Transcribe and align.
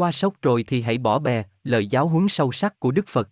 Qua 0.00 0.12
sốc 0.12 0.42
rồi 0.42 0.64
thì 0.66 0.82
hãy 0.82 0.98
bỏ 0.98 1.18
bè, 1.18 1.44
lời 1.64 1.86
giáo 1.86 2.08
huấn 2.08 2.28
sâu 2.28 2.52
sắc 2.52 2.80
của 2.80 2.90
Đức 2.90 3.08
Phật. 3.08 3.28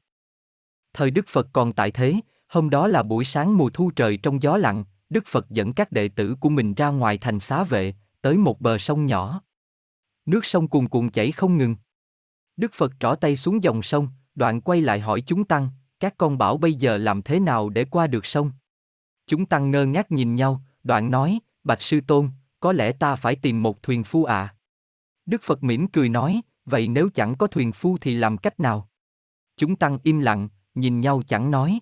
Thời 0.93 1.11
Đức 1.11 1.29
Phật 1.29 1.49
còn 1.53 1.73
tại 1.73 1.91
thế, 1.91 2.15
hôm 2.49 2.71
đó 2.71 2.87
là 2.87 3.03
buổi 3.03 3.25
sáng 3.25 3.57
mùa 3.57 3.71
thu 3.71 3.91
trời 3.97 4.17
trong 4.17 4.43
gió 4.43 4.57
lặng, 4.57 4.85
Đức 5.11 5.25
Phật 5.27 5.51
dẫn 5.51 5.73
các 5.73 5.93
đệ 5.93 6.09
tử 6.09 6.37
của 6.41 6.49
mình 6.49 6.75
ra 6.75 6.89
ngoài 6.89 7.19
thành 7.19 7.41
xá 7.41 7.65
vệ, 7.65 7.95
tới 8.21 8.37
một 8.37 8.61
bờ 8.61 8.79
sông 8.79 9.07
nhỏ. 9.07 9.43
Nước 10.27 10.47
sông 10.47 10.69
cuồn 10.69 10.89
cuộn 10.89 11.11
chảy 11.11 11.33
không 11.33 11.59
ngừng. 11.59 11.77
Đức 12.57 12.73
Phật 12.75 12.93
trỏ 13.01 13.15
tay 13.15 13.37
xuống 13.37 13.63
dòng 13.63 13.83
sông, 13.83 14.09
đoạn 14.35 14.61
quay 14.61 14.81
lại 14.81 15.01
hỏi 15.01 15.21
chúng 15.21 15.45
tăng, 15.45 15.69
các 16.01 16.15
con 16.19 16.39
bảo 16.39 16.57
bây 16.57 16.75
giờ 16.75 16.97
làm 16.97 17.23
thế 17.23 17.41
nào 17.41 17.69
để 17.69 17.85
qua 17.85 18.07
được 18.07 18.27
sông? 18.27 18.53
Chúng 19.27 19.47
tăng 19.47 19.71
ngơ 19.71 19.87
ngác 19.87 20.13
nhìn 20.13 20.35
nhau, 20.35 20.63
đoạn 20.85 21.11
nói, 21.11 21.39
Bạch 21.65 21.83
Sư 21.83 22.01
Tôn, 22.07 22.29
có 22.61 22.73
lẽ 22.73 22.93
ta 22.93 23.17
phải 23.17 23.37
tìm 23.37 23.63
một 23.63 23.83
thuyền 23.83 24.05
phu 24.05 24.25
à. 24.25 24.55
Đức 25.27 25.43
Phật 25.43 25.63
mỉm 25.63 25.89
cười 25.89 26.09
nói, 26.09 26.41
vậy 26.69 26.89
nếu 26.89 27.09
chẳng 27.15 27.35
có 27.39 27.47
thuyền 27.47 27.73
phu 27.73 27.99
thì 28.01 28.15
làm 28.15 28.39
cách 28.39 28.61
nào? 28.61 28.89
Chúng 29.57 29.77
tăng 29.77 29.99
im 30.03 30.19
lặng, 30.19 30.49
nhìn 30.75 31.01
nhau 31.01 31.23
chẳng 31.27 31.51
nói. 31.51 31.81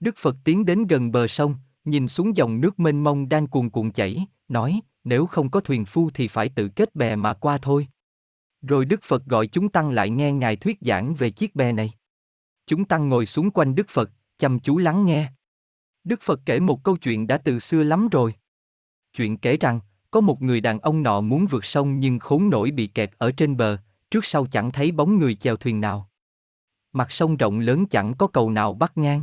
Đức 0.00 0.14
Phật 0.18 0.36
tiến 0.44 0.64
đến 0.64 0.86
gần 0.86 1.12
bờ 1.12 1.26
sông, 1.26 1.54
nhìn 1.84 2.08
xuống 2.08 2.36
dòng 2.36 2.60
nước 2.60 2.80
mênh 2.80 3.04
mông 3.04 3.28
đang 3.28 3.46
cuồn 3.46 3.70
cuộn 3.70 3.92
chảy, 3.92 4.26
nói, 4.48 4.80
nếu 5.04 5.26
không 5.26 5.50
có 5.50 5.60
thuyền 5.60 5.84
phu 5.84 6.10
thì 6.10 6.28
phải 6.28 6.48
tự 6.48 6.68
kết 6.68 6.94
bè 6.94 7.16
mà 7.16 7.34
qua 7.34 7.58
thôi. 7.58 7.88
Rồi 8.62 8.84
Đức 8.84 9.00
Phật 9.02 9.24
gọi 9.24 9.46
chúng 9.46 9.68
tăng 9.68 9.90
lại 9.90 10.10
nghe 10.10 10.32
Ngài 10.32 10.56
thuyết 10.56 10.78
giảng 10.80 11.14
về 11.14 11.30
chiếc 11.30 11.54
bè 11.54 11.72
này. 11.72 11.92
Chúng 12.66 12.84
tăng 12.84 13.08
ngồi 13.08 13.26
xuống 13.26 13.50
quanh 13.50 13.74
Đức 13.74 13.86
Phật, 13.88 14.10
chăm 14.38 14.58
chú 14.58 14.78
lắng 14.78 15.06
nghe. 15.06 15.32
Đức 16.04 16.20
Phật 16.22 16.40
kể 16.46 16.60
một 16.60 16.84
câu 16.84 16.96
chuyện 16.96 17.26
đã 17.26 17.38
từ 17.38 17.58
xưa 17.58 17.82
lắm 17.82 18.08
rồi. 18.08 18.34
Chuyện 19.12 19.36
kể 19.36 19.56
rằng, 19.56 19.80
có 20.10 20.20
một 20.20 20.42
người 20.42 20.60
đàn 20.60 20.78
ông 20.78 21.02
nọ 21.02 21.20
muốn 21.20 21.46
vượt 21.46 21.64
sông 21.64 22.00
nhưng 22.00 22.18
khốn 22.18 22.50
nổi 22.50 22.70
bị 22.70 22.86
kẹt 22.86 23.10
ở 23.18 23.32
trên 23.32 23.56
bờ, 23.56 23.78
trước 24.10 24.24
sau 24.24 24.46
chẳng 24.46 24.70
thấy 24.70 24.92
bóng 24.92 25.18
người 25.18 25.34
chèo 25.34 25.56
thuyền 25.56 25.80
nào. 25.80 26.10
Mặt 26.92 27.12
sông 27.12 27.36
rộng 27.36 27.60
lớn 27.60 27.86
chẳng 27.86 28.14
có 28.18 28.26
cầu 28.26 28.50
nào 28.50 28.74
bắt 28.74 28.98
ngang. 28.98 29.22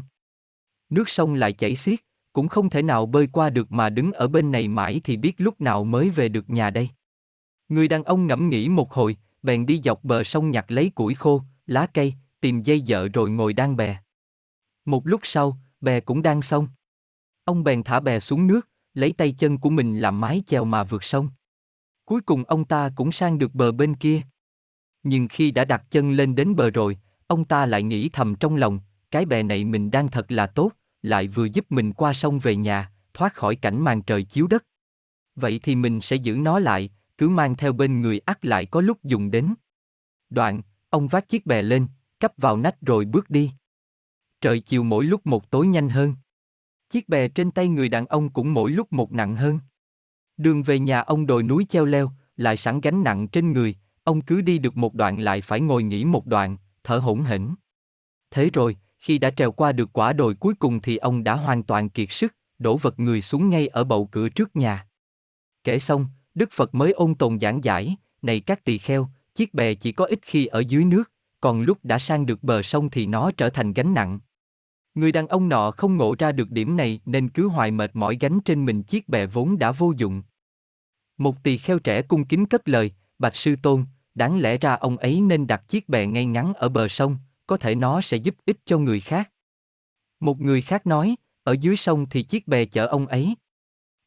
Nước 0.90 1.10
sông 1.10 1.34
lại 1.34 1.54
chảy 1.54 1.76
xiết, 1.76 2.00
cũng 2.34 2.48
không 2.48 2.70
thể 2.70 2.82
nào 2.82 3.06
bơi 3.06 3.28
qua 3.28 3.50
được 3.50 3.72
mà 3.72 3.90
đứng 3.90 4.12
ở 4.12 4.28
bên 4.28 4.52
này 4.52 4.68
mãi 4.68 5.02
thì 5.04 5.18
biết 5.18 5.34
lúc 5.38 5.62
nào 5.62 5.84
mới 5.84 6.10
về 6.10 6.30
được 6.30 6.50
nhà 6.50 6.70
đây. 6.70 6.90
Người 7.70 7.88
đàn 7.88 8.04
ông 8.04 8.28
ngẫm 8.28 8.50
nghĩ 8.50 8.70
một 8.70 8.94
hồi, 8.94 9.18
bèn 9.44 9.66
đi 9.66 9.82
dọc 9.84 10.04
bờ 10.04 10.24
sông 10.24 10.52
nhặt 10.52 10.72
lấy 10.72 10.92
củi 10.96 11.16
khô, 11.16 11.42
lá 11.66 11.88
cây, 11.94 12.14
tìm 12.42 12.62
dây 12.62 12.84
dợ 12.88 13.08
rồi 13.08 13.30
ngồi 13.30 13.54
đan 13.54 13.76
bè. 13.76 13.98
Một 14.86 15.08
lúc 15.08 15.22
sau, 15.24 15.58
bè 15.82 16.00
cũng 16.00 16.22
đang 16.22 16.42
xong. 16.42 16.68
Ông 17.44 17.64
bèn 17.64 17.84
thả 17.84 18.00
bè 18.00 18.20
xuống 18.20 18.48
nước, 18.48 18.70
lấy 18.94 19.14
tay 19.14 19.32
chân 19.32 19.58
của 19.58 19.70
mình 19.70 20.00
làm 20.00 20.22
mái 20.22 20.44
chèo 20.48 20.66
mà 20.66 20.84
vượt 20.84 21.04
sông. 21.04 21.30
Cuối 22.06 22.22
cùng 22.22 22.44
ông 22.44 22.66
ta 22.66 22.92
cũng 22.96 23.12
sang 23.12 23.40
được 23.40 23.56
bờ 23.56 23.72
bên 23.72 23.96
kia. 23.96 24.22
Nhưng 25.08 25.28
khi 25.28 25.52
đã 25.52 25.66
đặt 25.66 25.84
chân 25.92 26.12
lên 26.12 26.36
đến 26.36 26.56
bờ 26.56 26.70
rồi, 26.70 26.98
ông 27.28 27.46
ta 27.46 27.66
lại 27.66 27.84
nghĩ 27.84 28.10
thầm 28.10 28.36
trong 28.36 28.56
lòng, 28.56 28.80
cái 29.12 29.26
bè 29.26 29.44
này 29.44 29.64
mình 29.64 29.92
đang 29.92 30.08
thật 30.08 30.32
là 30.32 30.48
tốt, 30.48 30.72
lại 31.02 31.28
vừa 31.28 31.46
giúp 31.46 31.66
mình 31.70 31.94
qua 31.94 32.14
sông 32.14 32.40
về 32.40 32.56
nhà, 32.56 32.92
thoát 33.14 33.34
khỏi 33.34 33.56
cảnh 33.56 33.84
màn 33.84 34.02
trời 34.02 34.24
chiếu 34.24 34.48
đất. 34.48 34.66
Vậy 35.36 35.60
thì 35.64 35.76
mình 35.76 36.02
sẽ 36.02 36.16
giữ 36.16 36.36
nó 36.36 36.60
lại, 36.60 36.90
cứ 37.18 37.30
mang 37.30 37.56
theo 37.56 37.74
bên 37.74 38.02
người 38.02 38.20
ắt 38.20 38.46
lại 38.46 38.66
có 38.66 38.82
lúc 38.82 39.04
dùng 39.04 39.32
đến. 39.32 39.54
Đoạn, 40.30 40.62
ông 40.90 41.08
vác 41.08 41.28
chiếc 41.28 41.46
bè 41.46 41.62
lên, 41.62 41.88
cắp 42.20 42.38
vào 42.38 42.58
nách 42.58 42.82
rồi 42.82 43.06
bước 43.06 43.30
đi. 43.30 43.52
Trời 44.42 44.60
chiều 44.60 44.84
mỗi 44.84 45.06
lúc 45.06 45.26
một 45.26 45.52
tối 45.52 45.68
nhanh 45.68 45.90
hơn. 45.90 46.16
Chiếc 46.90 47.10
bè 47.10 47.28
trên 47.28 47.52
tay 47.52 47.68
người 47.68 47.90
đàn 47.90 48.06
ông 48.06 48.30
cũng 48.30 48.54
mỗi 48.54 48.72
lúc 48.72 48.94
một 48.94 49.14
nặng 49.14 49.36
hơn. 49.36 49.60
Đường 50.38 50.64
về 50.64 50.80
nhà 50.80 51.00
ông 51.00 51.26
đồi 51.26 51.44
núi 51.44 51.66
treo 51.70 51.86
leo, 51.86 52.12
lại 52.38 52.58
sẵn 52.58 52.82
gánh 52.82 53.04
nặng 53.04 53.28
trên 53.28 53.52
người, 53.52 53.76
ông 54.08 54.22
cứ 54.22 54.42
đi 54.42 54.58
được 54.58 54.78
một 54.78 54.94
đoạn 54.94 55.20
lại 55.20 55.42
phải 55.42 55.62
ngồi 55.62 55.84
nghỉ 55.84 56.06
một 56.06 56.26
đoạn, 56.26 56.58
thở 56.84 56.98
hổn 56.98 57.24
hển. 57.24 57.56
Thế 58.32 58.50
rồi, 58.54 58.78
khi 58.98 59.18
đã 59.18 59.30
trèo 59.30 59.52
qua 59.52 59.72
được 59.72 59.90
quả 59.94 60.14
đồi 60.14 60.36
cuối 60.36 60.54
cùng 60.60 60.82
thì 60.82 60.98
ông 60.98 61.24
đã 61.24 61.36
hoàn 61.36 61.64
toàn 61.64 61.90
kiệt 61.90 62.12
sức, 62.12 62.36
đổ 62.60 62.78
vật 62.78 63.00
người 63.00 63.22
xuống 63.22 63.50
ngay 63.50 63.68
ở 63.68 63.84
bầu 63.84 64.06
cửa 64.12 64.30
trước 64.30 64.56
nhà. 64.56 64.88
Kể 65.64 65.80
xong, 65.80 66.06
Đức 66.36 66.50
Phật 66.52 66.76
mới 66.76 66.92
ôn 66.92 67.16
tồn 67.16 67.40
giảng 67.40 67.64
giải, 67.64 67.96
này 68.22 68.40
các 68.40 68.64
tỳ 68.64 68.78
kheo, 68.78 69.10
chiếc 69.36 69.54
bè 69.54 69.74
chỉ 69.74 69.92
có 69.92 70.06
ít 70.06 70.20
khi 70.22 70.46
ở 70.46 70.60
dưới 70.60 70.86
nước, 70.86 71.12
còn 71.42 71.62
lúc 71.62 71.78
đã 71.84 72.00
sang 72.00 72.26
được 72.26 72.44
bờ 72.44 72.62
sông 72.62 72.90
thì 72.90 73.06
nó 73.06 73.32
trở 73.38 73.50
thành 73.50 73.74
gánh 73.74 73.94
nặng. 73.94 74.20
Người 74.96 75.12
đàn 75.12 75.28
ông 75.28 75.50
nọ 75.50 75.72
không 75.72 75.98
ngộ 75.98 76.16
ra 76.20 76.32
được 76.32 76.52
điểm 76.52 76.78
này 76.78 77.00
nên 77.06 77.30
cứ 77.30 77.48
hoài 77.48 77.72
mệt 77.72 77.96
mỏi 77.96 78.18
gánh 78.20 78.40
trên 78.40 78.66
mình 78.66 78.84
chiếc 78.84 79.10
bè 79.10 79.26
vốn 79.26 79.60
đã 79.60 79.72
vô 79.72 79.94
dụng. 79.98 80.24
Một 81.18 81.44
tỳ 81.44 81.58
kheo 81.58 81.80
trẻ 81.80 82.02
cung 82.02 82.26
kính 82.26 82.46
cất 82.46 82.70
lời, 82.70 82.92
Bạch 83.20 83.36
Sư 83.36 83.56
Tôn, 83.62 83.86
đáng 84.18 84.40
lẽ 84.40 84.58
ra 84.58 84.74
ông 84.74 84.98
ấy 84.98 85.22
nên 85.22 85.48
đặt 85.48 85.68
chiếc 85.68 85.90
bè 85.90 86.06
ngay 86.06 86.26
ngắn 86.26 86.54
ở 86.54 86.70
bờ 86.70 86.88
sông, 86.88 87.18
có 87.48 87.58
thể 87.58 87.76
nó 87.76 88.02
sẽ 88.02 88.18
giúp 88.18 88.36
ích 88.46 88.58
cho 88.66 88.78
người 88.78 89.00
khác. 89.00 89.32
Một 90.20 90.42
người 90.42 90.62
khác 90.62 90.88
nói, 90.88 91.16
ở 91.44 91.56
dưới 91.62 91.78
sông 91.78 92.06
thì 92.10 92.24
chiếc 92.24 92.48
bè 92.48 92.66
chở 92.66 92.86
ông 92.86 93.08
ấy. 93.08 93.36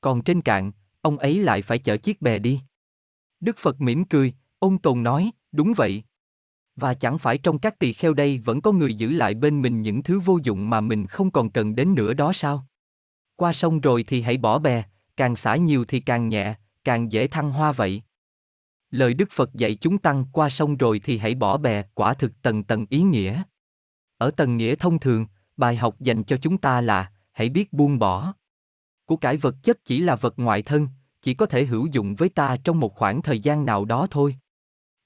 Còn 0.00 0.22
trên 0.22 0.42
cạn, 0.42 0.72
ông 1.00 1.18
ấy 1.18 1.38
lại 1.38 1.62
phải 1.62 1.78
chở 1.78 1.96
chiếc 1.96 2.22
bè 2.22 2.38
đi. 2.38 2.60
Đức 3.40 3.58
Phật 3.58 3.80
mỉm 3.80 4.04
cười, 4.04 4.34
ông 4.58 4.78
tồn 4.78 5.02
nói, 5.02 5.30
đúng 5.52 5.72
vậy. 5.76 6.02
Và 6.76 6.94
chẳng 6.94 7.18
phải 7.18 7.38
trong 7.38 7.58
các 7.58 7.78
tỳ 7.78 7.92
kheo 7.92 8.14
đây 8.14 8.38
vẫn 8.38 8.60
có 8.60 8.72
người 8.72 8.94
giữ 8.94 9.10
lại 9.10 9.34
bên 9.34 9.62
mình 9.62 9.82
những 9.82 10.02
thứ 10.02 10.20
vô 10.20 10.38
dụng 10.42 10.70
mà 10.70 10.80
mình 10.80 11.06
không 11.06 11.30
còn 11.30 11.50
cần 11.50 11.74
đến 11.74 11.94
nữa 11.94 12.14
đó 12.14 12.32
sao? 12.32 12.66
Qua 13.36 13.52
sông 13.52 13.80
rồi 13.80 14.04
thì 14.06 14.22
hãy 14.22 14.36
bỏ 14.36 14.58
bè, 14.58 14.82
càng 15.16 15.36
xả 15.36 15.56
nhiều 15.56 15.84
thì 15.84 16.00
càng 16.00 16.28
nhẹ, 16.28 16.54
càng 16.84 17.12
dễ 17.12 17.26
thăng 17.26 17.50
hoa 17.50 17.72
vậy. 17.72 18.02
Lời 18.90 19.14
Đức 19.14 19.28
Phật 19.32 19.54
dạy 19.54 19.74
chúng 19.74 19.98
tăng 19.98 20.24
qua 20.32 20.50
sông 20.50 20.76
rồi 20.76 21.00
thì 21.04 21.18
hãy 21.18 21.34
bỏ 21.34 21.56
bè, 21.56 21.82
quả 21.94 22.14
thực 22.14 22.42
tầng 22.42 22.64
tầng 22.64 22.86
ý 22.90 23.02
nghĩa. 23.02 23.42
Ở 24.18 24.30
tầng 24.30 24.56
nghĩa 24.56 24.74
thông 24.74 24.98
thường, 24.98 25.26
bài 25.56 25.76
học 25.76 26.00
dành 26.00 26.24
cho 26.24 26.36
chúng 26.36 26.58
ta 26.58 26.80
là 26.80 27.12
hãy 27.32 27.48
biết 27.48 27.72
buông 27.72 27.98
bỏ. 27.98 28.34
Của 29.06 29.16
cải 29.16 29.36
vật 29.36 29.54
chất 29.62 29.84
chỉ 29.84 30.00
là 30.00 30.16
vật 30.16 30.34
ngoại 30.36 30.62
thân, 30.62 30.88
chỉ 31.22 31.34
có 31.34 31.46
thể 31.46 31.64
hữu 31.64 31.86
dụng 31.86 32.14
với 32.14 32.28
ta 32.28 32.56
trong 32.64 32.80
một 32.80 32.94
khoảng 32.94 33.22
thời 33.22 33.40
gian 33.40 33.66
nào 33.66 33.84
đó 33.84 34.06
thôi. 34.10 34.36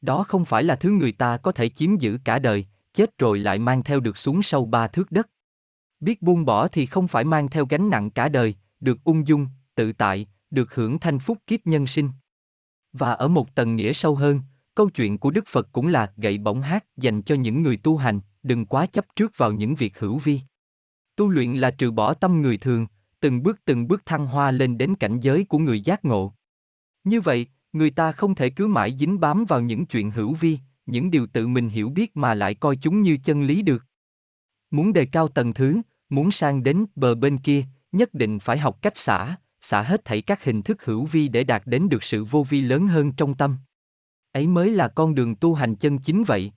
Đó 0.00 0.24
không 0.28 0.44
phải 0.44 0.64
là 0.64 0.76
thứ 0.76 0.90
người 0.90 1.12
ta 1.12 1.36
có 1.36 1.52
thể 1.52 1.68
chiếm 1.68 1.96
giữ 1.96 2.18
cả 2.24 2.38
đời, 2.38 2.66
chết 2.92 3.18
rồi 3.18 3.38
lại 3.38 3.58
mang 3.58 3.82
theo 3.82 4.00
được 4.00 4.16
xuống 4.16 4.42
sâu 4.42 4.66
ba 4.66 4.88
thước 4.88 5.12
đất. 5.12 5.30
Biết 6.00 6.22
buông 6.22 6.44
bỏ 6.44 6.68
thì 6.68 6.86
không 6.86 7.08
phải 7.08 7.24
mang 7.24 7.48
theo 7.48 7.66
gánh 7.66 7.90
nặng 7.90 8.10
cả 8.10 8.28
đời, 8.28 8.54
được 8.80 9.04
ung 9.04 9.26
dung, 9.26 9.46
tự 9.74 9.92
tại, 9.92 10.26
được 10.50 10.74
hưởng 10.74 10.98
thanh 10.98 11.18
phúc 11.18 11.38
kiếp 11.46 11.66
nhân 11.66 11.86
sinh. 11.86 12.10
Và 12.94 13.12
ở 13.12 13.28
một 13.28 13.54
tầng 13.54 13.76
nghĩa 13.76 13.92
sâu 13.92 14.14
hơn, 14.14 14.40
câu 14.74 14.90
chuyện 14.90 15.18
của 15.18 15.30
Đức 15.30 15.44
Phật 15.48 15.68
cũng 15.72 15.86
là 15.86 16.12
gậy 16.16 16.38
bổng 16.38 16.62
hát 16.62 16.84
dành 16.96 17.22
cho 17.22 17.34
những 17.34 17.62
người 17.62 17.76
tu 17.76 17.96
hành, 17.96 18.20
đừng 18.42 18.66
quá 18.66 18.86
chấp 18.86 19.04
trước 19.16 19.32
vào 19.36 19.52
những 19.52 19.74
việc 19.74 19.98
hữu 19.98 20.18
vi. 20.18 20.40
Tu 21.16 21.28
luyện 21.28 21.54
là 21.54 21.70
trừ 21.70 21.90
bỏ 21.90 22.14
tâm 22.14 22.42
người 22.42 22.56
thường, 22.56 22.86
từng 23.20 23.42
bước 23.42 23.60
từng 23.64 23.88
bước 23.88 24.06
thăng 24.06 24.26
hoa 24.26 24.50
lên 24.50 24.78
đến 24.78 24.94
cảnh 24.94 25.20
giới 25.20 25.44
của 25.44 25.58
người 25.58 25.80
giác 25.80 26.04
ngộ. 26.04 26.34
Như 27.04 27.20
vậy, 27.20 27.46
người 27.72 27.90
ta 27.90 28.12
không 28.12 28.34
thể 28.34 28.50
cứ 28.50 28.66
mãi 28.66 28.96
dính 28.98 29.20
bám 29.20 29.44
vào 29.44 29.60
những 29.60 29.86
chuyện 29.86 30.10
hữu 30.10 30.34
vi, 30.34 30.58
những 30.86 31.10
điều 31.10 31.26
tự 31.26 31.46
mình 31.46 31.68
hiểu 31.68 31.88
biết 31.88 32.16
mà 32.16 32.34
lại 32.34 32.54
coi 32.54 32.76
chúng 32.76 33.02
như 33.02 33.18
chân 33.24 33.42
lý 33.42 33.62
được. 33.62 33.84
Muốn 34.70 34.92
đề 34.92 35.06
cao 35.06 35.28
tầng 35.28 35.54
thứ, 35.54 35.80
muốn 36.08 36.30
sang 36.30 36.62
đến 36.62 36.84
bờ 36.96 37.14
bên 37.14 37.38
kia, 37.38 37.64
nhất 37.92 38.14
định 38.14 38.38
phải 38.38 38.58
học 38.58 38.82
cách 38.82 38.98
xả, 38.98 39.36
xả 39.64 39.82
hết 39.82 40.04
thảy 40.04 40.22
các 40.22 40.44
hình 40.44 40.62
thức 40.62 40.84
hữu 40.84 41.04
vi 41.04 41.28
để 41.28 41.44
đạt 41.44 41.62
đến 41.66 41.88
được 41.88 42.04
sự 42.04 42.24
vô 42.24 42.42
vi 42.42 42.60
lớn 42.60 42.86
hơn 42.86 43.12
trong 43.12 43.34
tâm. 43.34 43.56
Ấy 44.32 44.46
mới 44.46 44.70
là 44.70 44.88
con 44.88 45.14
đường 45.14 45.36
tu 45.36 45.54
hành 45.54 45.74
chân 45.74 45.98
chính 45.98 46.24
vậy. 46.24 46.52